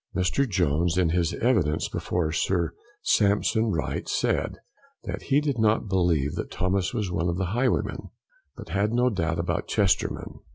[0.15, 0.49] Mr.
[0.49, 4.57] Jones, in his evidence before Sir Sampson Wright, said,
[5.03, 8.09] that he did not belive that Thomas was one of the highwaymen,
[8.57, 10.39] but had no doubt about Chesterman.